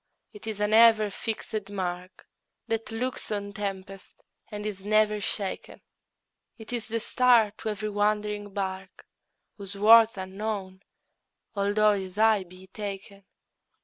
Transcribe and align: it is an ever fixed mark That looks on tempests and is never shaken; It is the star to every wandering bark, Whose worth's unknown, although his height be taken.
it 0.33 0.47
is 0.47 0.59
an 0.59 0.73
ever 0.73 1.11
fixed 1.11 1.69
mark 1.69 2.25
That 2.67 2.91
looks 2.91 3.31
on 3.31 3.53
tempests 3.53 4.15
and 4.49 4.65
is 4.65 4.83
never 4.83 5.19
shaken; 5.21 5.79
It 6.57 6.73
is 6.73 6.87
the 6.87 6.99
star 6.99 7.51
to 7.59 7.69
every 7.69 7.89
wandering 7.89 8.51
bark, 8.51 9.05
Whose 9.57 9.77
worth's 9.77 10.17
unknown, 10.17 10.81
although 11.55 11.93
his 11.93 12.15
height 12.15 12.49
be 12.49 12.65
taken. 12.65 13.25